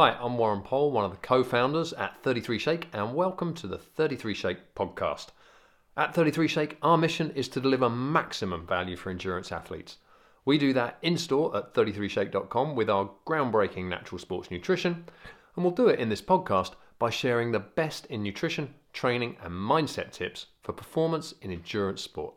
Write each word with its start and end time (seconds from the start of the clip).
Hi, 0.00 0.16
I'm 0.20 0.38
Warren 0.38 0.60
Pole, 0.60 0.92
one 0.92 1.04
of 1.04 1.10
the 1.10 1.16
co 1.16 1.42
founders 1.42 1.92
at 1.92 2.22
33 2.22 2.56
Shake, 2.60 2.86
and 2.92 3.16
welcome 3.16 3.52
to 3.54 3.66
the 3.66 3.78
33 3.78 4.32
Shake 4.32 4.72
podcast. 4.76 5.30
At 5.96 6.14
33 6.14 6.46
Shake, 6.46 6.78
our 6.82 6.96
mission 6.96 7.32
is 7.32 7.48
to 7.48 7.60
deliver 7.60 7.90
maximum 7.90 8.64
value 8.64 8.94
for 8.96 9.10
endurance 9.10 9.50
athletes. 9.50 9.96
We 10.44 10.56
do 10.56 10.72
that 10.72 10.98
in 11.02 11.18
store 11.18 11.56
at 11.56 11.74
33shake.com 11.74 12.76
with 12.76 12.88
our 12.88 13.10
groundbreaking 13.26 13.88
natural 13.88 14.20
sports 14.20 14.52
nutrition, 14.52 15.04
and 15.56 15.64
we'll 15.64 15.74
do 15.74 15.88
it 15.88 15.98
in 15.98 16.10
this 16.10 16.22
podcast 16.22 16.74
by 17.00 17.10
sharing 17.10 17.50
the 17.50 17.58
best 17.58 18.06
in 18.06 18.22
nutrition, 18.22 18.74
training, 18.92 19.36
and 19.42 19.52
mindset 19.52 20.12
tips 20.12 20.46
for 20.62 20.72
performance 20.72 21.34
in 21.42 21.50
endurance 21.50 22.02
sport. 22.02 22.34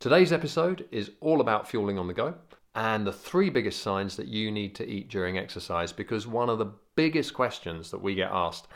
Today's 0.00 0.32
episode 0.32 0.84
is 0.90 1.12
all 1.20 1.40
about 1.40 1.68
fueling 1.68 1.96
on 1.96 2.08
the 2.08 2.12
go 2.12 2.34
and 2.78 3.04
the 3.04 3.12
three 3.12 3.50
biggest 3.50 3.82
signs 3.82 4.16
that 4.16 4.28
you 4.28 4.52
need 4.52 4.72
to 4.72 4.88
eat 4.88 5.08
during 5.08 5.36
exercise 5.36 5.92
because 5.92 6.26
one 6.28 6.48
of 6.48 6.58
the 6.58 6.66
biggest 6.98 7.32
questions 7.32 7.92
that 7.92 8.02
we 8.02 8.16
get 8.16 8.28
asked 8.32 8.66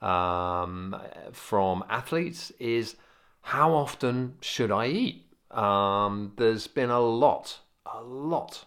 um, 0.00 0.94
from 1.32 1.82
athletes 1.90 2.52
is 2.60 2.94
how 3.40 3.74
often 3.74 4.36
should 4.40 4.70
I 4.70 4.86
eat? 4.86 5.26
Um, 5.50 6.34
there's 6.36 6.68
been 6.68 6.90
a 6.90 7.00
lot, 7.00 7.58
a 7.84 8.00
lot 8.00 8.64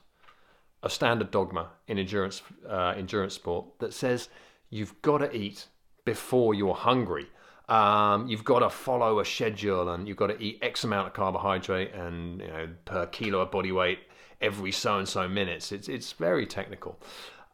of 0.84 0.92
standard 0.92 1.32
dogma 1.32 1.70
in 1.88 1.98
endurance 1.98 2.42
uh, 2.70 2.94
endurance 2.98 3.34
sport 3.34 3.66
that 3.80 3.94
says 3.94 4.28
you've 4.70 5.02
got 5.02 5.20
to 5.20 5.34
eat 5.34 5.68
before 6.04 6.54
you're 6.54 6.76
hungry. 6.76 7.28
Um, 7.70 8.28
you've 8.28 8.44
got 8.44 8.60
to 8.60 8.70
follow 8.70 9.20
a 9.22 9.26
schedule 9.26 9.88
and 9.90 10.06
you've 10.06 10.18
got 10.18 10.28
to 10.28 10.40
eat 10.42 10.60
X 10.62 10.84
amount 10.84 11.08
of 11.08 11.14
carbohydrate 11.14 11.94
and 11.94 12.42
you 12.42 12.48
know 12.48 12.68
per 12.84 13.06
kilo 13.06 13.40
of 13.40 13.52
body 13.52 13.72
weight 13.72 14.00
every 14.42 14.74
so 14.74 14.98
and 15.00 15.08
so 15.08 15.30
minutes. 15.30 15.72
It's 15.72 15.88
it's 15.88 16.12
very 16.12 16.46
technical, 16.46 17.00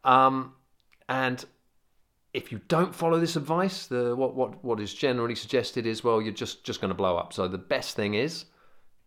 um, 0.02 0.54
and 1.08 1.44
if 2.32 2.50
you 2.50 2.60
don't 2.68 2.94
follow 2.94 3.20
this 3.20 3.36
advice, 3.36 3.86
the 3.86 4.14
what 4.16 4.34
what 4.34 4.64
what 4.64 4.80
is 4.80 4.92
generally 4.92 5.34
suggested 5.34 5.86
is 5.86 6.02
well 6.02 6.20
you're 6.20 6.32
just 6.32 6.64
just 6.64 6.80
going 6.80 6.90
to 6.90 6.94
blow 6.94 7.16
up. 7.16 7.32
So 7.32 7.48
the 7.48 7.58
best 7.58 7.96
thing 7.96 8.14
is 8.14 8.46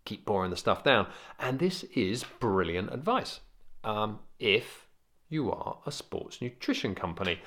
keep 0.05 0.25
pouring 0.25 0.51
the 0.51 0.57
stuff 0.57 0.83
down, 0.83 1.07
and 1.39 1.59
this 1.59 1.83
is 1.83 2.23
brilliant 2.39 2.93
advice 2.93 3.41
um, 3.83 4.19
if 4.39 4.87
you 5.29 5.51
are 5.51 5.77
a 5.85 5.91
sports 5.91 6.41
nutrition 6.41 6.95
company, 6.95 7.39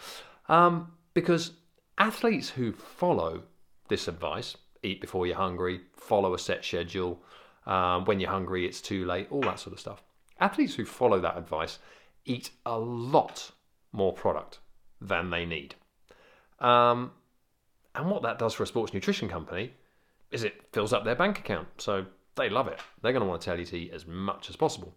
um, 0.48 0.92
because 1.14 1.53
athletes 1.98 2.50
who 2.50 2.72
follow 2.72 3.42
this 3.88 4.08
advice 4.08 4.56
eat 4.82 5.00
before 5.00 5.27
you're 5.27 5.36
hungry, 5.36 5.80
follow 5.94 6.34
a 6.34 6.38
set 6.38 6.64
schedule. 6.64 7.22
Um, 7.66 8.05
when 8.06 8.20
you're 8.20 8.30
hungry, 8.30 8.66
it's 8.66 8.80
too 8.80 9.05
late, 9.05 9.28
all 9.30 9.42
that 9.42 9.60
sort 9.60 9.75
of 9.75 9.80
stuff. 9.80 10.03
Athletes 10.41 10.75
who 10.75 10.84
follow 10.84 11.20
that 11.20 11.36
advice 11.36 11.78
eat 12.25 12.50
a 12.64 12.78
lot 12.78 13.50
more 13.92 14.12
product 14.12 14.58
than 15.00 15.30
they 15.30 15.44
need. 15.44 15.74
Um, 16.58 17.12
and 17.94 18.10
what 18.10 18.22
that 18.22 18.38
does 18.38 18.55
for 18.55 18.62
a 18.62 18.66
sports 18.66 18.94
nutrition 18.94 19.28
company 19.28 19.72
is 20.30 20.44
it 20.44 20.62
fills 20.72 20.92
up 20.92 21.05
their 21.05 21.16
bank 21.16 21.38
account. 21.38 21.69
So 21.78 22.06
they 22.36 22.48
love 22.48 22.69
it. 22.69 22.78
They're 23.02 23.12
going 23.12 23.22
to 23.22 23.28
want 23.28 23.41
to 23.41 23.44
tell 23.44 23.58
you 23.58 23.64
to 23.66 23.77
eat 23.77 23.92
as 23.92 24.06
much 24.06 24.48
as 24.48 24.56
possible. 24.56 24.94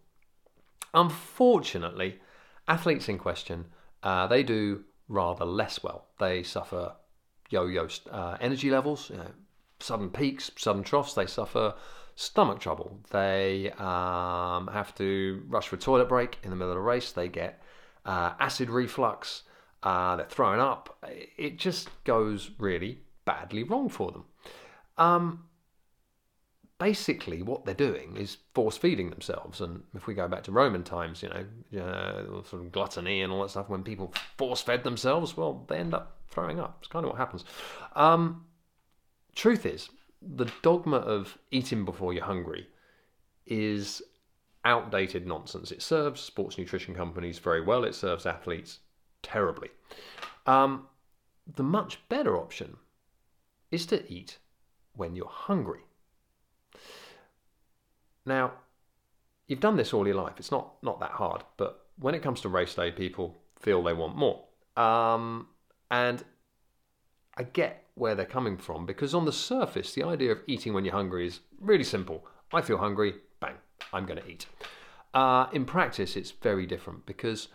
Unfortunately, 0.94 2.20
athletes 2.68 3.10
in 3.10 3.18
question, 3.18 3.66
uh, 4.04 4.28
they 4.28 4.44
do 4.44 4.84
rather 5.08 5.46
less 5.46 5.82
well. 5.84 6.06
They 6.20 6.44
suffer 6.44 6.94
yo-yo 7.50 7.88
uh, 8.12 8.38
energy 8.40 8.70
levels, 8.70 9.10
you 9.10 9.18
know, 9.18 9.32
sudden 9.80 10.10
peaks, 10.10 10.52
sudden 10.58 10.84
troughs. 10.84 11.16
They 11.16 11.26
suffer 11.26 11.74
stomach 12.16 12.60
trouble. 12.60 13.00
They 13.12 13.72
um, 13.72 14.68
have 14.68 14.94
to 14.96 15.44
rush 15.48 15.68
for 15.68 15.76
a 15.76 15.80
toilet 15.80 16.10
break 16.10 16.38
in 16.44 16.52
the 16.52 16.56
middle 16.56 16.72
of 16.72 16.78
a 16.78 16.82
race. 16.82 17.12
They 17.12 17.28
get 17.28 17.62
uh, 18.06 18.34
acid 18.40 18.70
reflux. 18.70 19.44
Uh, 19.82 20.16
they're 20.16 20.26
throwing 20.26 20.60
up. 20.60 20.98
It 21.38 21.58
just 21.58 21.90
goes 22.04 22.52
really 22.58 23.00
badly 23.26 23.64
wrong 23.64 23.90
for 23.90 24.12
them. 24.12 24.26
Um, 24.98 25.46
basically, 26.80 27.42
what 27.42 27.66
they're 27.66 27.74
doing 27.74 28.18
is 28.18 28.38
force 28.54 28.78
feeding 28.78 29.10
themselves. 29.10 29.62
And 29.62 29.84
if 29.94 30.08
we 30.08 30.14
go 30.14 30.28
back 30.28 30.44
to 30.44 30.52
Roman 30.52 30.84
times, 30.84 31.24
you 31.24 31.30
know, 31.30 31.82
uh, 31.82 32.44
sort 32.44 32.64
of 32.64 32.72
gluttony 32.72 33.22
and 33.22 33.32
all 33.32 33.42
that 33.42 33.50
stuff, 33.50 33.70
when 33.70 33.84
people 33.84 34.14
force 34.38 34.62
fed 34.62 34.84
themselves, 34.84 35.36
well, 35.36 35.66
they 35.68 35.78
end 35.78 35.94
up 35.94 36.18
throwing 36.30 36.60
up. 36.60 36.78
It's 36.80 36.90
kind 36.90 37.06
of 37.06 37.12
what 37.12 37.18
happens. 37.18 37.46
Um, 37.96 38.46
truth 39.36 39.66
is, 39.66 39.90
the 40.22 40.52
dogma 40.62 40.98
of 40.98 41.38
eating 41.52 41.86
before 41.86 42.14
you're 42.14 42.24
hungry 42.24 42.68
is 43.46 44.02
outdated 44.66 45.28
nonsense. 45.28 45.72
It 45.72 45.82
serves 45.82 46.22
sports 46.22 46.58
nutrition 46.58 46.96
companies 46.96 47.40
very 47.40 47.62
well, 47.62 47.84
it 47.84 47.96
serves 47.96 48.26
athletes 48.26 48.80
terribly. 49.22 49.70
Um, 50.46 50.88
the 51.56 51.64
much 51.64 52.00
better 52.10 52.38
option 52.38 52.78
is 53.72 53.86
to 53.88 54.12
eat 54.12 54.38
when 54.96 55.16
you're 55.16 55.28
hungry. 55.28 55.82
Now, 58.26 58.54
you've 59.48 59.60
done 59.60 59.76
this 59.76 59.94
all 59.94 60.08
your 60.08 60.16
life. 60.16 60.36
It's 60.38 60.52
not 60.52 60.76
not 60.82 61.00
that 61.00 61.12
hard, 61.12 61.44
but 61.58 61.88
when 62.00 62.16
it 62.16 62.22
comes 62.22 62.42
to 62.42 62.50
race 62.50 62.76
day, 62.76 62.92
people 62.92 63.38
feel 63.60 63.84
they 63.84 63.94
want 63.94 64.16
more. 64.16 64.44
Um, 64.78 65.48
and 65.92 66.24
I 67.38 67.44
get 67.44 67.84
where 67.96 68.16
they're 68.16 68.26
coming 68.26 68.58
from 68.58 68.86
because 68.86 69.14
on 69.14 69.26
the 69.26 69.32
surface, 69.32 69.94
the 69.94 70.04
idea 70.04 70.32
of 70.32 70.42
eating 70.48 70.74
when 70.74 70.86
you're 70.86 70.94
hungry 70.94 71.28
is 71.28 71.42
really 71.60 71.84
simple. 71.84 72.26
I 72.52 72.62
feel 72.62 72.78
hungry, 72.78 73.16
I'm 73.94 74.06
going 74.06 74.20
to 74.20 74.28
eat. 74.28 74.46
Uh, 75.14 75.48
in 75.54 75.66
practice, 75.66 76.16
it's 76.16 76.32
very 76.32 76.66
different 76.66 77.06
because 77.06 77.50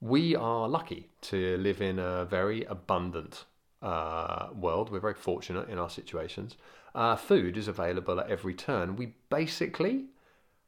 we 0.00 0.34
are 0.34 0.68
lucky 0.68 1.08
to 1.22 1.56
live 1.58 1.80
in 1.80 1.98
a 1.98 2.24
very 2.24 2.64
abundant 2.64 3.44
uh, 3.82 4.48
world. 4.54 4.90
We're 4.90 5.00
very 5.00 5.14
fortunate 5.14 5.68
in 5.68 5.78
our 5.78 5.90
situations. 5.90 6.56
Uh, 6.94 7.16
food 7.16 7.56
is 7.56 7.68
available 7.68 8.18
at 8.20 8.28
every 8.28 8.54
turn. 8.54 8.96
We 8.96 9.14
basically 9.30 10.06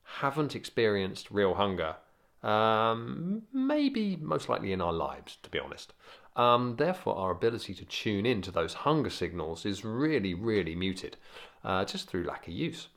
haven't 0.05 0.55
experienced 0.55 1.31
real 1.31 1.55
hunger, 1.55 1.97
um, 2.43 3.43
maybe 3.53 4.17
most 4.17 4.49
likely 4.49 4.73
in 4.73 4.81
our 4.81 4.93
lives, 4.93 5.39
to 5.43 5.51
be 5.51 5.59
honest. 5.59 5.93
Um, 6.37 6.77
therefore, 6.77 7.17
our 7.17 7.31
ability 7.31 7.75
to 7.75 7.85
tune 7.85 8.27
in 8.27 8.43
to 8.43 8.51
those 8.51 8.75
hunger 8.75 9.11
signals 9.11 9.65
is 9.65 9.85
really, 9.85 10.35
really 10.35 10.75
muted 10.75 11.17
uh, 11.63 11.85
just 11.85 12.09
through 12.09 12.25
lack 12.25 12.49
of 12.49 12.55
use. 12.55 12.89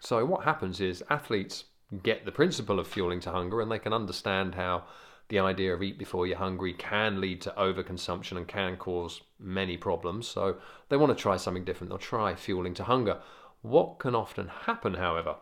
So, 0.00 0.24
what 0.24 0.44
happens 0.44 0.80
is 0.80 1.02
athletes 1.10 1.64
get 2.02 2.24
the 2.24 2.32
principle 2.32 2.78
of 2.78 2.86
fueling 2.86 3.20
to 3.20 3.30
hunger 3.30 3.60
and 3.60 3.70
they 3.70 3.78
can 3.78 3.92
understand 3.92 4.54
how 4.54 4.84
the 5.28 5.38
idea 5.38 5.74
of 5.74 5.82
eat 5.82 5.98
before 5.98 6.26
you're 6.26 6.36
hungry 6.36 6.74
can 6.74 7.20
lead 7.20 7.40
to 7.40 7.54
overconsumption 7.56 8.36
and 8.36 8.48
can 8.48 8.76
cause 8.76 9.22
many 9.38 9.76
problems. 9.76 10.26
So, 10.26 10.56
they 10.88 10.96
want 10.96 11.16
to 11.16 11.22
try 11.22 11.36
something 11.36 11.64
different. 11.64 11.90
They'll 11.90 11.98
try 11.98 12.34
fueling 12.34 12.74
to 12.74 12.84
hunger. 12.84 13.20
What 13.62 13.98
can 13.98 14.14
often 14.14 14.48
happen, 14.48 14.94
however, 14.94 15.36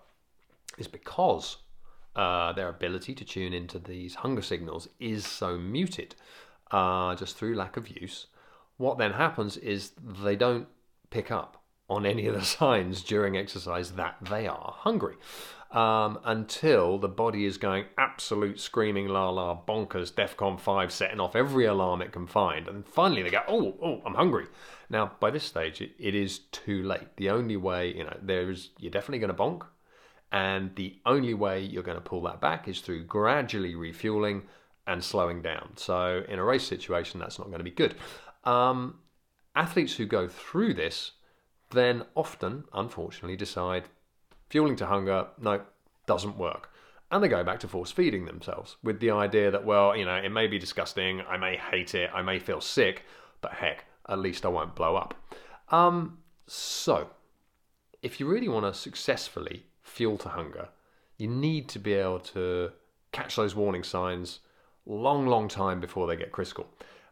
is 0.79 0.87
because 0.87 1.57
uh, 2.15 2.53
their 2.53 2.69
ability 2.69 3.15
to 3.15 3.25
tune 3.25 3.53
into 3.53 3.79
these 3.79 4.17
hunger 4.17 4.43
signals 4.43 4.89
is 4.99 5.27
so 5.27 5.57
muted 5.57 6.15
uh, 6.71 7.15
just 7.15 7.37
through 7.37 7.55
lack 7.55 7.77
of 7.77 7.89
use, 7.89 8.27
what 8.77 8.99
then 8.99 9.13
happens 9.13 9.57
is 9.57 9.93
they 10.23 10.37
don't 10.37 10.67
pick 11.11 11.31
up 11.31 11.60
on 11.91 12.07
any 12.07 12.27
of 12.27 12.35
the 12.35 12.45
signs 12.45 13.03
during 13.03 13.37
exercise 13.37 13.93
that 13.93 14.17
they 14.31 14.47
are 14.47 14.75
hungry. 14.79 15.17
Um, 15.73 16.19
until 16.25 16.99
the 16.99 17.09
body 17.09 17.45
is 17.45 17.57
going 17.57 17.85
absolute 17.97 18.59
screaming 18.59 19.07
la 19.07 19.31
la 19.31 19.57
bonkers, 19.57 20.13
DEFCON 20.13 20.59
5, 20.59 20.93
setting 20.93 21.21
off 21.21 21.37
every 21.37 21.65
alarm 21.65 22.03
it 22.03 22.11
can 22.11 22.27
find. 22.27 22.67
And 22.67 22.85
finally 22.85 23.23
they 23.23 23.31
go, 23.31 23.43
oh, 23.47 23.77
oh, 23.81 24.03
I'm 24.05 24.15
hungry. 24.15 24.47
Now, 24.89 25.13
by 25.21 25.31
this 25.31 25.45
stage, 25.45 25.81
it, 25.81 25.93
it 25.99 26.17
is 26.17 26.41
too 26.51 26.83
late. 26.83 27.17
The 27.17 27.31
only 27.31 27.57
way, 27.57 27.95
you 27.95 28.03
know, 28.03 28.17
there's, 28.21 28.71
you're 28.79 28.91
definitely 28.91 29.21
going 29.21 29.37
to 29.37 29.41
bonk. 29.41 29.63
And 30.33 30.75
the 30.75 30.97
only 31.07 31.35
way 31.35 31.61
you're 31.61 31.85
going 31.85 31.99
to 31.99 32.03
pull 32.03 32.23
that 32.23 32.41
back 32.41 32.67
is 32.67 32.81
through 32.81 33.05
gradually 33.05 33.77
refueling 33.77 34.43
and 34.89 35.03
slowing 35.05 35.41
down. 35.41 35.77
So 35.77 36.25
in 36.29 36.41
a 36.41 36.45
race 36.45 36.65
situation, 36.65 37.21
that's 37.21 37.39
not 37.39 37.47
going 37.47 37.59
to 37.59 37.65
be 37.65 37.71
good. 37.71 37.95
Um, 38.43 38.97
athletes 39.55 39.95
who 39.95 40.07
go 40.07 40.27
through 40.27 40.75
this 40.75 41.13
then 41.71 42.05
often, 42.15 42.65
unfortunately, 42.73 43.37
decide 43.37 43.85
fueling 44.49 44.77
to 44.77 44.87
hunger, 44.87 45.29
no, 45.41 45.63
doesn't 46.07 46.37
work. 46.37 46.71
And 47.11 47.23
they 47.23 47.29
go 47.29 47.43
back 47.43 47.61
to 47.61 47.69
force 47.69 47.91
feeding 47.91 48.27
themselves 48.27 48.77
with 48.83 49.01
the 49.01 49.11
idea 49.11 49.51
that, 49.51 49.65
well, 49.65 49.97
you 49.97 50.05
know, 50.05 50.15
it 50.15 50.31
may 50.31 50.47
be 50.47 50.59
disgusting, 50.59 51.23
I 51.29 51.37
may 51.37 51.57
hate 51.57 51.95
it, 51.95 52.11
I 52.15 52.23
may 52.23 52.39
feel 52.39 52.61
sick, 52.61 53.05
but 53.41 53.53
heck, 53.53 53.85
at 54.09 54.19
least 54.19 54.45
I 54.45 54.49
won't 54.49 54.77
blow 54.77 54.97
up. 54.97 55.15
Um, 55.71 56.19
so, 56.47 57.11
if 58.03 58.21
you 58.21 58.29
really 58.29 58.49
want 58.49 58.67
to 58.67 58.79
successfully 58.79 59.67
fuel 59.83 60.19
to 60.19 60.29
hunger, 60.29 60.69
you 61.19 61.29
need 61.29 61.69
to 61.71 61.79
be 61.79 61.95
able 61.95 62.21
to 62.21 62.71
catch 63.13 63.37
those 63.37 63.55
warning 63.55 63.83
signs 63.83 64.41
long, 64.87 65.27
long 65.27 65.49
time 65.49 65.81
before 65.81 66.07
they 66.07 66.17
get 66.17 66.33
critical. 66.33 66.67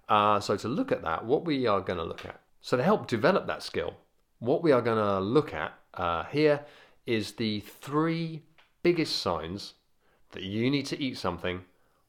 Uh, 0.09 0.41
so 0.41 0.57
to 0.57 0.69
look 0.69 0.91
at 0.91 1.03
that, 1.03 1.25
what 1.25 1.45
we 1.45 1.67
are 1.67 1.81
going 1.81 1.99
to 1.99 2.05
look 2.05 2.25
at. 2.25 2.41
So 2.61 2.77
to 2.77 2.83
help 2.83 3.07
develop 3.07 3.47
that 3.47 3.63
skill, 3.63 3.95
what 4.39 4.63
we 4.63 4.73
are 4.73 4.83
going 4.83 4.99
to 4.99 5.21
look 5.21 5.53
at 5.53 5.75
uh, 5.95 6.25
here 6.25 6.61
is 7.07 7.33
the 7.33 7.61
three 7.61 8.43
biggest 8.83 9.21
signs 9.21 9.75
that 10.33 10.43
you 10.43 10.71
need 10.71 10.87
to 10.87 11.01
eat 11.03 11.17
something 11.17 11.63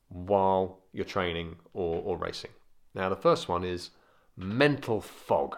while 0.10 0.80
you're 0.92 1.06
training 1.06 1.56
or, 1.74 2.02
or 2.04 2.18
racing. 2.18 2.52
Now, 2.94 3.10
the 3.10 3.16
first 3.16 3.48
one 3.48 3.64
is 3.64 3.92
mental 4.36 5.02
fog. 5.02 5.58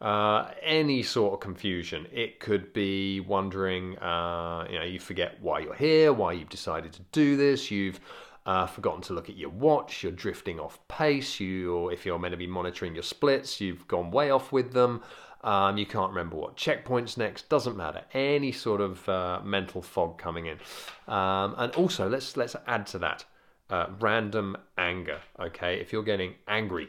Uh, 0.00 0.50
any 0.62 1.00
sort 1.00 1.34
of 1.34 1.38
confusion. 1.38 2.08
It 2.12 2.40
could 2.40 2.72
be 2.72 3.20
wondering, 3.20 3.96
uh, 3.98 4.66
you 4.68 4.76
know, 4.76 4.84
you 4.84 4.98
forget 4.98 5.38
why 5.40 5.60
you're 5.60 5.74
here, 5.74 6.12
why 6.12 6.32
you've 6.32 6.48
decided 6.48 6.92
to 6.94 7.02
do 7.12 7.36
this, 7.36 7.70
you've 7.70 8.00
uh, 8.44 8.66
forgotten 8.66 9.00
to 9.02 9.12
look 9.12 9.28
at 9.28 9.36
your 9.36 9.50
watch, 9.50 10.02
you're 10.02 10.10
drifting 10.10 10.58
off 10.58 10.80
pace, 10.88 11.38
you, 11.38 11.88
if 11.90 12.04
you're 12.04 12.18
meant 12.18 12.32
to 12.32 12.36
be 12.36 12.48
monitoring 12.48 12.94
your 12.94 13.04
splits, 13.04 13.60
you've 13.60 13.86
gone 13.86 14.10
way 14.10 14.30
off 14.30 14.50
with 14.50 14.72
them, 14.72 15.02
um, 15.44 15.76
you 15.76 15.86
can't 15.86 16.10
remember 16.10 16.36
what 16.36 16.56
checkpoint's 16.56 17.16
next, 17.16 17.48
doesn't 17.48 17.76
matter. 17.76 18.02
Any 18.14 18.52
sort 18.52 18.80
of 18.80 19.08
uh, 19.08 19.40
mental 19.42 19.82
fog 19.82 20.18
coming 20.18 20.46
in. 20.46 20.58
Um, 21.12 21.54
and 21.58 21.72
also, 21.74 22.08
let's, 22.08 22.36
let's 22.36 22.54
add 22.66 22.86
to 22.88 22.98
that 22.98 23.24
uh, 23.70 23.86
random 23.98 24.56
anger, 24.78 25.20
okay? 25.40 25.80
If 25.80 25.92
you're 25.92 26.04
getting 26.04 26.34
angry, 26.46 26.88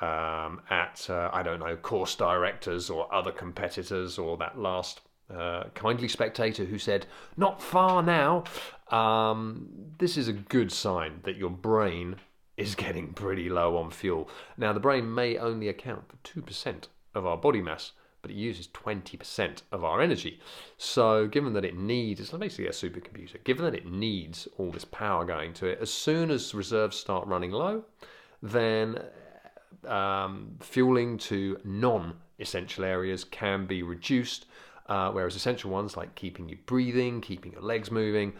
um, 0.00 0.60
at, 0.68 1.06
uh, 1.08 1.30
I 1.32 1.42
don't 1.42 1.60
know, 1.60 1.76
course 1.76 2.16
directors 2.16 2.90
or 2.90 3.12
other 3.14 3.30
competitors 3.30 4.18
or 4.18 4.36
that 4.38 4.58
last 4.58 5.00
uh, 5.32 5.64
kindly 5.74 6.08
spectator 6.08 6.64
who 6.64 6.78
said, 6.78 7.06
not 7.36 7.62
far 7.62 8.02
now, 8.02 8.44
um, 8.90 9.68
this 9.98 10.16
is 10.16 10.28
a 10.28 10.32
good 10.32 10.72
sign 10.72 11.20
that 11.22 11.36
your 11.36 11.50
brain 11.50 12.16
is 12.56 12.74
getting 12.74 13.12
pretty 13.12 13.48
low 13.48 13.76
on 13.76 13.90
fuel. 13.90 14.28
Now, 14.56 14.72
the 14.72 14.80
brain 14.80 15.14
may 15.14 15.36
only 15.36 15.68
account 15.68 16.04
for 16.08 16.40
2% 16.40 16.86
of 17.14 17.26
our 17.26 17.36
body 17.36 17.60
mass, 17.60 17.92
but 18.22 18.30
it 18.30 18.36
uses 18.36 18.68
20% 18.68 19.62
of 19.72 19.84
our 19.84 20.00
energy. 20.00 20.40
So, 20.78 21.26
given 21.26 21.52
that 21.54 21.64
it 21.64 21.76
needs, 21.76 22.20
it's 22.20 22.30
basically 22.30 22.66
a 22.66 22.70
supercomputer, 22.70 23.42
given 23.44 23.64
that 23.64 23.74
it 23.74 23.86
needs 23.86 24.46
all 24.58 24.70
this 24.70 24.84
power 24.84 25.24
going 25.24 25.52
to 25.54 25.66
it, 25.66 25.78
as 25.80 25.90
soon 25.90 26.30
as 26.30 26.54
reserves 26.54 26.96
start 26.96 27.26
running 27.26 27.50
low, 27.50 27.84
then 28.42 29.02
um, 29.86 30.56
fueling 30.60 31.18
to 31.18 31.58
non 31.64 32.14
essential 32.38 32.84
areas 32.84 33.24
can 33.24 33.66
be 33.66 33.82
reduced, 33.82 34.46
uh, 34.86 35.10
whereas 35.10 35.36
essential 35.36 35.70
ones 35.70 35.96
like 35.96 36.14
keeping 36.14 36.48
you 36.48 36.58
breathing, 36.66 37.20
keeping 37.20 37.52
your 37.52 37.62
legs 37.62 37.90
moving, 37.90 38.32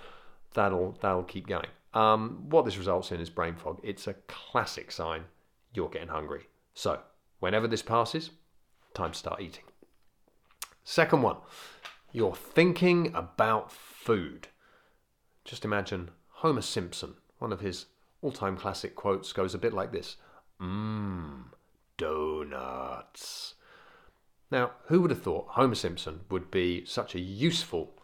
that'll, 0.55 0.97
that'll 1.01 1.25
keep 1.25 1.47
going. 1.47 1.69
Um, 1.95 2.47
what 2.49 2.65
this 2.65 2.79
results 2.79 3.13
in 3.13 3.21
is 3.21 3.31
brain 3.31 3.55
fog. 3.55 3.81
It's 3.83 4.07
a 4.07 4.15
classic 4.27 4.91
sign 4.91 5.25
you're 5.75 5.89
getting 5.89 6.09
hungry. 6.09 6.47
So, 6.75 7.01
whenever 7.41 7.69
this 7.69 7.83
passes, 7.83 8.31
time 8.95 9.13
to 9.13 9.19
start 9.19 9.41
eating. 9.41 9.65
Second 10.85 11.23
one, 11.23 11.37
you're 12.13 12.35
thinking 12.35 13.13
about 13.15 13.73
food. 13.73 14.49
Just 15.45 15.65
imagine 15.65 16.11
Homer 16.29 16.63
Simpson, 16.63 17.15
one 17.39 17.53
of 17.53 17.61
his 17.61 17.87
all 18.21 18.33
time 18.33 18.57
classic 18.57 18.95
quotes 18.95 19.33
goes 19.33 19.55
a 19.55 19.59
bit 19.59 19.73
like 19.73 19.93
this 19.93 20.17
Mmm, 20.61 21.45
donuts. 21.97 23.55
Now, 24.51 24.73
who 24.87 25.01
would 25.01 25.11
have 25.11 25.23
thought 25.23 25.47
Homer 25.51 25.75
Simpson 25.75 26.21
would 26.31 26.51
be 26.51 26.85
such 26.85 27.15
a 27.15 27.21
useful 27.21 27.95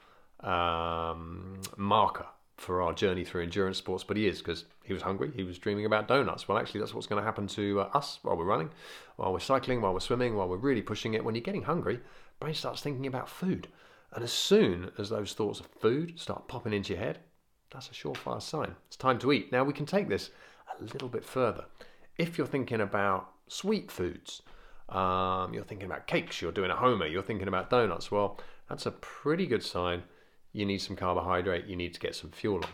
um, 0.40 1.60
marker 1.76 2.26
for 2.58 2.82
our 2.82 2.92
journey 2.92 3.24
through 3.24 3.42
endurance 3.42 3.78
sports? 3.78 4.04
But 4.04 4.16
he 4.16 4.26
is 4.26 4.38
because 4.38 4.64
he 4.84 4.92
was 4.92 5.02
hungry. 5.02 5.32
He 5.34 5.44
was 5.44 5.58
dreaming 5.58 5.86
about 5.86 6.08
donuts. 6.08 6.46
Well, 6.46 6.58
actually, 6.58 6.80
that's 6.80 6.94
what's 6.94 7.06
going 7.06 7.20
to 7.20 7.26
happen 7.26 7.46
to 7.48 7.80
uh, 7.80 7.90
us 7.94 8.18
while 8.22 8.36
we're 8.36 8.44
running, 8.44 8.70
while 9.16 9.32
we're 9.32 9.40
cycling, 9.40 9.80
while 9.80 9.94
we're 9.94 10.00
swimming, 10.00 10.36
while 10.36 10.48
we're 10.48 10.56
really 10.56 10.82
pushing 10.82 11.14
it. 11.14 11.24
When 11.24 11.34
you're 11.34 11.42
getting 11.42 11.62
hungry, 11.62 12.00
brain 12.40 12.54
starts 12.54 12.82
thinking 12.82 13.06
about 13.06 13.28
food. 13.28 13.68
And 14.12 14.22
as 14.22 14.32
soon 14.32 14.90
as 14.98 15.08
those 15.08 15.32
thoughts 15.32 15.60
of 15.60 15.66
food 15.80 16.18
start 16.18 16.48
popping 16.48 16.72
into 16.72 16.94
your 16.94 17.02
head, 17.02 17.18
that's 17.70 17.88
a 17.88 17.92
surefire 17.92 18.42
sign. 18.42 18.74
It's 18.86 18.96
time 18.96 19.18
to 19.20 19.32
eat. 19.32 19.52
Now, 19.52 19.64
we 19.64 19.72
can 19.72 19.86
take 19.86 20.08
this 20.08 20.30
a 20.78 20.82
little 20.82 21.08
bit 21.08 21.24
further 21.24 21.64
if 22.18 22.36
you're 22.36 22.46
thinking 22.46 22.80
about 22.80 23.30
sweet 23.46 23.90
foods, 23.90 24.42
um, 24.88 25.54
you're 25.54 25.64
thinking 25.64 25.86
about 25.86 26.06
cakes, 26.06 26.42
you're 26.42 26.52
doing 26.52 26.70
a 26.70 26.76
homer, 26.76 27.06
you're 27.06 27.22
thinking 27.22 27.48
about 27.48 27.70
donuts, 27.70 28.10
well, 28.10 28.38
that's 28.68 28.86
a 28.86 28.90
pretty 28.90 29.46
good 29.46 29.62
sign 29.62 30.02
you 30.52 30.64
need 30.64 30.78
some 30.78 30.96
carbohydrate, 30.96 31.66
you 31.66 31.76
need 31.76 31.94
to 31.94 32.00
get 32.00 32.14
some 32.14 32.30
fuel 32.30 32.56
on. 32.56 32.70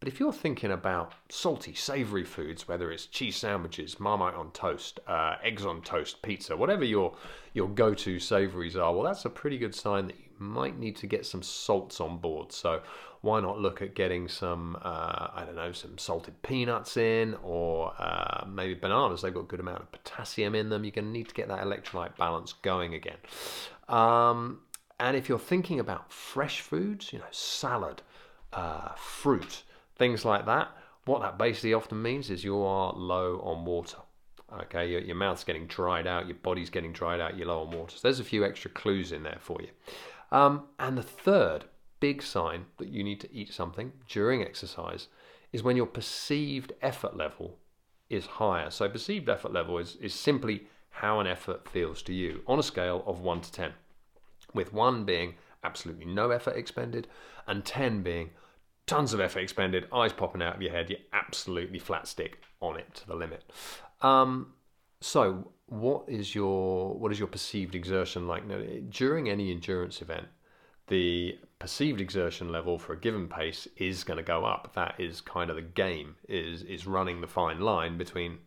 But 0.00 0.12
if 0.12 0.20
you're 0.20 0.34
thinking 0.34 0.70
about 0.70 1.14
salty, 1.30 1.72
savory 1.72 2.24
foods, 2.24 2.68
whether 2.68 2.92
it's 2.92 3.06
cheese 3.06 3.36
sandwiches, 3.36 3.98
marmite 3.98 4.34
on 4.34 4.50
toast, 4.50 5.00
uh, 5.06 5.36
eggs 5.42 5.64
on 5.64 5.80
toast, 5.80 6.20
pizza, 6.20 6.54
whatever 6.54 6.84
your 6.84 7.16
your 7.54 7.68
go-to 7.68 8.18
savories 8.18 8.76
are, 8.76 8.92
well, 8.92 9.04
that's 9.04 9.24
a 9.24 9.30
pretty 9.30 9.56
good 9.56 9.74
sign 9.74 10.08
that 10.08 10.16
you 10.16 10.28
might 10.38 10.78
need 10.78 10.96
to 10.96 11.06
get 11.06 11.24
some 11.24 11.42
salts 11.42 12.00
on 12.00 12.18
board. 12.18 12.52
So 12.52 12.82
why 13.22 13.40
not 13.40 13.58
look 13.58 13.80
at 13.80 13.94
getting 13.94 14.28
some, 14.28 14.76
uh, 14.82 15.28
I 15.34 15.44
don't 15.46 15.56
know, 15.56 15.72
some 15.72 15.96
salted 15.96 16.42
peanuts 16.42 16.98
in, 16.98 17.34
or 17.42 17.94
uh, 17.98 18.44
maybe 18.46 18.74
bananas? 18.74 19.22
They've 19.22 19.32
got 19.32 19.40
a 19.40 19.44
good 19.44 19.60
amount 19.60 19.80
of 19.80 19.90
potassium 19.90 20.54
in 20.54 20.68
them. 20.68 20.84
You're 20.84 20.90
going 20.90 21.06
to 21.06 21.10
need 21.10 21.28
to 21.28 21.34
get 21.34 21.48
that 21.48 21.64
electrolyte 21.64 22.18
balance 22.18 22.52
going 22.52 22.92
again. 22.92 23.16
Um, 23.88 24.60
and 24.98 25.16
if 25.16 25.28
you're 25.28 25.38
thinking 25.38 25.80
about 25.80 26.12
fresh 26.12 26.60
foods, 26.60 27.12
you 27.12 27.18
know, 27.18 27.24
salad, 27.30 28.02
uh, 28.52 28.90
fruit 28.96 29.64
things 29.96 30.24
like 30.24 30.46
that. 30.46 30.68
What 31.04 31.20
that 31.22 31.38
basically 31.38 31.74
often 31.74 32.00
means 32.00 32.30
is 32.30 32.44
you 32.44 32.62
are 32.62 32.92
low 32.94 33.40
on 33.44 33.64
water. 33.64 33.98
Okay, 34.52 34.90
your, 34.90 35.00
your 35.00 35.16
mouth's 35.16 35.44
getting 35.44 35.66
dried 35.66 36.06
out, 36.06 36.26
your 36.26 36.36
body's 36.36 36.70
getting 36.70 36.92
dried 36.92 37.20
out, 37.20 37.36
you're 37.36 37.48
low 37.48 37.62
on 37.62 37.70
water. 37.70 37.96
So 37.96 38.00
there's 38.02 38.20
a 38.20 38.24
few 38.24 38.44
extra 38.44 38.70
clues 38.70 39.12
in 39.12 39.22
there 39.22 39.38
for 39.40 39.60
you. 39.60 39.68
Um, 40.30 40.64
and 40.78 40.96
the 40.96 41.02
third 41.02 41.64
big 42.00 42.22
sign 42.22 42.66
that 42.78 42.88
you 42.88 43.02
need 43.02 43.20
to 43.20 43.34
eat 43.34 43.52
something 43.52 43.92
during 44.08 44.42
exercise 44.42 45.08
is 45.52 45.62
when 45.62 45.76
your 45.76 45.86
perceived 45.86 46.72
effort 46.82 47.16
level 47.16 47.58
is 48.10 48.26
higher. 48.26 48.70
So 48.70 48.88
perceived 48.88 49.28
effort 49.28 49.52
level 49.52 49.78
is, 49.78 49.96
is 49.96 50.14
simply 50.14 50.66
how 50.90 51.20
an 51.20 51.26
effort 51.26 51.68
feels 51.68 52.02
to 52.02 52.14
you 52.14 52.42
on 52.46 52.58
a 52.58 52.62
scale 52.62 53.02
of 53.06 53.20
1 53.20 53.40
to 53.42 53.52
10, 53.52 53.72
with 54.54 54.72
1 54.72 55.04
being 55.04 55.34
absolutely 55.62 56.04
no 56.04 56.30
effort 56.30 56.56
expended 56.56 57.08
and 57.46 57.64
10 57.64 58.02
being 58.02 58.30
tons 58.86 59.12
of 59.12 59.20
effort 59.20 59.40
expended, 59.40 59.86
eyes 59.92 60.12
popping 60.12 60.42
out 60.42 60.56
of 60.56 60.62
your 60.62 60.72
head, 60.72 60.90
you're 60.90 60.98
absolutely 61.12 61.78
flat 61.78 62.06
stick 62.06 62.40
on 62.60 62.78
it 62.78 62.94
to 62.94 63.06
the 63.06 63.14
limit. 63.14 63.44
Um, 64.02 64.52
so, 65.00 65.52
what 65.66 66.04
is 66.08 66.34
your 66.34 66.94
what 66.94 67.10
is 67.10 67.18
your 67.18 67.28
perceived 67.28 67.74
exertion 67.74 68.26
like? 68.26 68.46
Now, 68.46 68.60
during 68.88 69.28
any 69.28 69.50
endurance 69.50 70.02
event, 70.02 70.26
the 70.88 71.38
perceived 71.58 72.00
exertion 72.00 72.52
level 72.52 72.78
for 72.78 72.92
a 72.92 73.00
given 73.00 73.28
pace 73.28 73.66
is 73.76 74.04
going 74.04 74.18
to 74.18 74.22
go 74.22 74.44
up. 74.44 74.72
That 74.74 74.94
is 74.98 75.20
kind 75.20 75.50
of 75.50 75.56
the 75.56 75.62
game. 75.62 76.16
Is 76.28 76.62
is 76.62 76.86
running 76.86 77.20
the 77.20 77.26
fine 77.26 77.60
line 77.60 77.96
between 77.96 78.38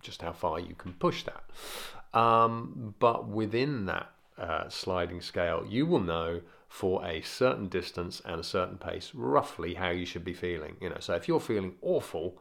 just 0.00 0.22
how 0.22 0.32
far 0.32 0.58
you 0.58 0.74
can 0.74 0.92
push 0.94 1.24
that. 1.24 2.18
Um, 2.18 2.94
but 2.98 3.28
within 3.28 3.86
that 3.86 4.10
uh, 4.42 4.68
sliding 4.68 5.20
scale, 5.20 5.64
you 5.68 5.86
will 5.86 6.00
know 6.00 6.40
for 6.68 7.04
a 7.04 7.20
certain 7.20 7.68
distance 7.68 8.20
and 8.24 8.40
a 8.40 8.44
certain 8.44 8.76
pace, 8.78 9.12
roughly 9.14 9.74
how 9.74 9.90
you 9.90 10.04
should 10.04 10.24
be 10.24 10.32
feeling. 10.32 10.76
You 10.80 10.88
know, 10.88 10.96
so 11.00 11.14
if 11.14 11.28
you're 11.28 11.40
feeling 11.40 11.74
awful 11.80 12.38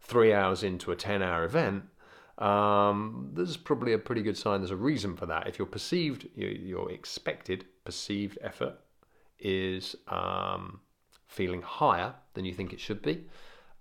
three 0.00 0.32
hours 0.32 0.62
into 0.62 0.90
a 0.90 0.96
10 0.96 1.22
hour 1.22 1.44
event, 1.44 1.84
um, 2.38 3.30
there's 3.32 3.56
probably 3.56 3.92
a 3.92 3.98
pretty 3.98 4.22
good 4.22 4.36
sign. 4.36 4.60
There's 4.60 4.70
a 4.70 4.76
reason 4.76 5.16
for 5.16 5.26
that. 5.26 5.46
If 5.46 5.58
your 5.58 5.66
perceived, 5.66 6.26
your 6.34 6.90
expected 6.90 7.66
perceived 7.84 8.38
effort 8.42 8.74
is 9.38 9.94
um, 10.08 10.80
feeling 11.26 11.62
higher 11.62 12.14
than 12.34 12.44
you 12.44 12.54
think 12.54 12.72
it 12.72 12.80
should 12.80 13.02
be, 13.02 13.24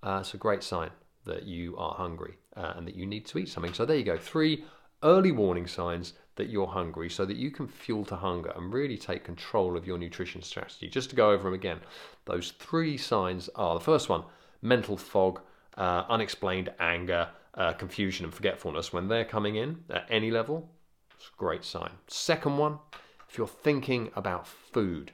uh, 0.03 0.19
it's 0.21 0.33
a 0.33 0.37
great 0.37 0.61
sign 0.61 0.91
that 1.25 1.43
you 1.43 1.75
are 1.77 1.95
hungry 1.95 2.35
uh, 2.55 2.73
and 2.75 2.87
that 2.87 2.95
you 2.95 3.05
need 3.05 3.25
to 3.27 3.39
eat 3.39 3.49
something. 3.49 3.73
So 3.73 3.85
there 3.85 3.97
you 3.97 4.03
go. 4.03 4.17
Three 4.17 4.65
early 5.03 5.31
warning 5.31 5.67
signs 5.67 6.13
that 6.35 6.49
you're 6.49 6.67
hungry 6.67 7.09
so 7.09 7.25
that 7.25 7.37
you 7.37 7.51
can 7.51 7.67
fuel 7.67 8.05
to 8.05 8.15
hunger 8.15 8.51
and 8.55 8.73
really 8.73 8.97
take 8.97 9.23
control 9.23 9.77
of 9.77 9.87
your 9.87 9.97
nutrition 9.97 10.41
strategy. 10.41 10.87
Just 10.89 11.09
to 11.09 11.15
go 11.15 11.31
over 11.31 11.43
them 11.43 11.53
again, 11.53 11.79
those 12.25 12.51
three 12.59 12.97
signs 12.97 13.49
are 13.55 13.75
the 13.75 13.83
first 13.83 14.09
one 14.09 14.23
mental 14.61 14.97
fog, 14.97 15.41
uh, 15.77 16.03
unexplained 16.09 16.71
anger, 16.79 17.29
uh, 17.53 17.73
confusion, 17.73 18.25
and 18.25 18.33
forgetfulness. 18.33 18.91
When 18.91 19.07
they're 19.07 19.25
coming 19.25 19.55
in 19.55 19.83
at 19.89 20.07
any 20.09 20.31
level, 20.31 20.69
it's 21.15 21.27
a 21.27 21.37
great 21.37 21.63
sign. 21.63 21.91
Second 22.07 22.57
one, 22.57 22.79
if 23.29 23.37
you're 23.37 23.47
thinking 23.47 24.11
about 24.15 24.47
food, 24.47 25.11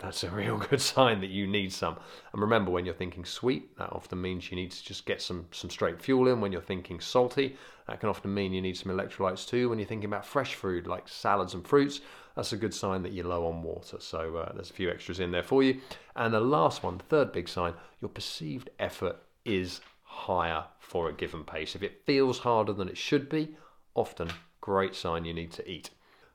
that's 0.00 0.24
a 0.24 0.30
real 0.30 0.58
good 0.70 0.80
sign 0.80 1.20
that 1.20 1.30
you 1.30 1.46
need 1.46 1.72
some. 1.72 1.96
And 2.32 2.42
remember, 2.42 2.70
when 2.70 2.84
you're 2.84 2.94
thinking 2.94 3.24
sweet, 3.24 3.76
that 3.78 3.92
often 3.92 4.20
means 4.20 4.50
you 4.50 4.56
need 4.56 4.72
to 4.72 4.84
just 4.84 5.06
get 5.06 5.22
some, 5.22 5.46
some 5.52 5.70
straight 5.70 6.00
fuel 6.00 6.28
in. 6.28 6.40
When 6.40 6.52
you're 6.52 6.60
thinking 6.60 7.00
salty, 7.00 7.56
that 7.86 8.00
can 8.00 8.08
often 8.08 8.32
mean 8.32 8.52
you 8.52 8.62
need 8.62 8.76
some 8.76 8.92
electrolytes 8.92 9.46
too. 9.46 9.68
When 9.68 9.78
you're 9.78 9.88
thinking 9.88 10.08
about 10.10 10.26
fresh 10.26 10.54
food 10.54 10.86
like 10.86 11.08
salads 11.08 11.54
and 11.54 11.66
fruits, 11.66 12.00
that's 12.34 12.52
a 12.52 12.56
good 12.56 12.74
sign 12.74 13.02
that 13.02 13.12
you're 13.12 13.26
low 13.26 13.46
on 13.46 13.62
water. 13.62 13.98
So 14.00 14.36
uh, 14.36 14.52
there's 14.54 14.70
a 14.70 14.74
few 14.74 14.90
extras 14.90 15.20
in 15.20 15.30
there 15.30 15.42
for 15.42 15.62
you. 15.62 15.80
And 16.16 16.32
the 16.32 16.40
last 16.40 16.82
one, 16.82 16.98
the 16.98 17.04
third 17.04 17.32
big 17.32 17.48
sign, 17.48 17.74
your 18.00 18.08
perceived 18.08 18.70
effort 18.78 19.16
is 19.44 19.80
higher 20.02 20.64
for 20.78 21.08
a 21.08 21.12
given 21.12 21.44
pace. 21.44 21.74
If 21.74 21.82
it 21.82 22.04
feels 22.04 22.40
harder 22.40 22.72
than 22.72 22.88
it 22.88 22.96
should 22.96 23.28
be, 23.28 23.56
often 23.94 24.30
great 24.60 24.94
sign 24.94 25.24
you 25.24 25.34
need 25.34 25.52
to 25.52 25.68
eat. 25.70 25.90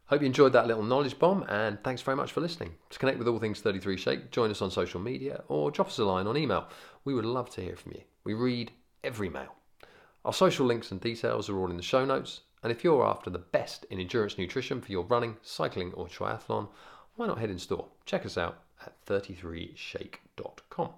Hope 0.08 0.22
you 0.22 0.28
enjoyed 0.28 0.54
that 0.54 0.68
little 0.68 0.84
knowledge 0.84 1.18
bomb, 1.18 1.44
and 1.50 1.84
thanks 1.84 2.04
very 2.04 2.16
much 2.16 2.32
for 2.32 2.40
listening. 2.40 2.76
To 2.92 3.00
connect 3.00 3.18
with 3.18 3.28
all 3.28 3.40
things 3.40 3.60
33 3.62 3.98
Shake, 3.98 4.30
join 4.30 4.52
us 4.52 4.62
on 4.62 4.70
social 4.70 5.00
media 5.00 5.44
or 5.48 5.72
drop 5.72 5.88
us 5.88 5.98
a 5.98 6.06
line 6.06 6.28
on 6.28 6.38
email. 6.38 6.68
We 7.06 7.16
would 7.16 7.26
love 7.26 7.50
to 7.52 7.62
hear 7.62 7.76
from 7.76 7.94
you. 7.94 8.02
We 8.24 8.36
read 8.36 8.72
every 9.04 9.30
mail. 9.30 9.56
Our 10.24 10.34
social 10.34 10.68
links 10.68 10.92
and 10.92 11.02
details 11.02 11.50
are 11.50 11.58
all 11.58 11.72
in 11.72 11.78
the 11.78 11.84
show 11.84 12.06
notes, 12.06 12.42
and 12.62 12.72
if 12.72 12.84
you're 12.84 13.04
after 13.04 13.32
the 13.32 13.40
best 13.40 13.86
in 13.90 14.00
endurance 14.00 14.38
nutrition 14.38 14.80
for 14.80 14.92
your 14.92 15.06
running, 15.06 15.38
cycling, 15.42 15.92
or 15.94 16.06
triathlon, 16.06 16.68
why 17.16 17.26
not 17.26 17.40
head 17.40 17.50
in 17.50 17.58
store? 17.58 17.88
Check 18.06 18.28
us 18.28 18.38
out 18.38 18.60
at 18.86 18.94
33shake.com. 19.08 20.90